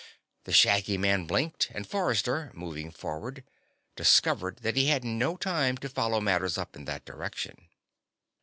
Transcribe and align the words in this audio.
The 0.45 0.51
shaggy 0.51 0.97
man 0.97 1.27
blinked 1.27 1.69
and 1.75 1.85
Forrester, 1.85 2.49
moving 2.55 2.89
forward, 2.89 3.43
discovered 3.95 4.57
that 4.63 4.75
he 4.75 4.87
had 4.87 5.03
no 5.03 5.37
time 5.37 5.77
to 5.77 5.87
follow 5.89 6.19
matters 6.19 6.57
up 6.57 6.75
in 6.75 6.85
that 6.85 7.05
direction. 7.05 7.67